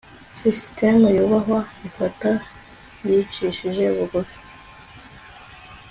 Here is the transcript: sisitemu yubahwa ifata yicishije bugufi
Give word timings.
sisitemu 0.39 1.05
yubahwa 1.17 1.59
ifata 1.87 2.29
yicishije 3.07 3.85
bugufi 3.95 4.39